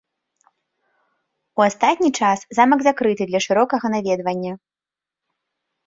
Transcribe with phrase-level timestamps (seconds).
[1.61, 4.53] У астатні час замак закрыты для шырокага наведвання.